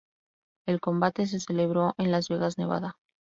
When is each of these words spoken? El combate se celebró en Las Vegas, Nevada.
El 0.65 0.79
combate 0.81 1.27
se 1.27 1.39
celebró 1.39 1.93
en 1.99 2.09
Las 2.11 2.27
Vegas, 2.27 2.57
Nevada. 2.57 2.97